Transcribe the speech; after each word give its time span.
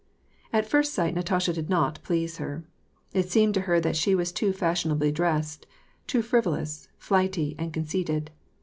At 0.51 0.65
first 0.65 0.95
sight 0.95 1.13
Natasha 1.13 1.53
did 1.53 1.69
not 1.69 1.99
please 2.01 2.37
her. 2.37 2.63
It 3.13 3.29
seemed 3.29 3.53
to 3.53 3.61
her 3.69 3.79
that 3.81 3.95
she 3.95 4.15
was 4.15 4.31
too 4.31 4.51
fashionably 4.51 5.11
dressed, 5.11 5.67
too 6.07 6.23
frivolous, 6.23 6.87
flighty, 6.97 7.53
and 7.59 7.71
conceited. 7.71 8.31